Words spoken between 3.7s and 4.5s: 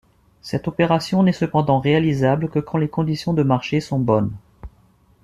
sont bonnes.